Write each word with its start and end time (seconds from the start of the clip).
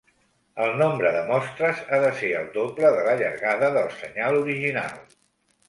El 0.63 0.71
nombre 0.77 1.11
de 1.15 1.19
mostres 1.27 1.83
ha 1.89 1.99
de 2.05 2.09
ser 2.23 2.31
el 2.41 2.49
doble 2.57 2.93
de 2.97 3.05
la 3.11 3.15
llargada 3.21 3.73
del 3.79 3.95
senyal 4.01 4.43
original. 4.43 5.01